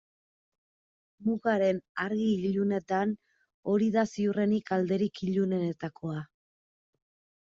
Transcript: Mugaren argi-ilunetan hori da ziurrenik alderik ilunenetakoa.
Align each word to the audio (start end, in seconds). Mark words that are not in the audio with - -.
Mugaren 1.25 1.81
argi-ilunetan 2.05 3.13
hori 3.73 3.89
da 3.97 4.05
ziurrenik 4.13 4.71
alderik 4.79 5.21
ilunenetakoa. 5.29 6.23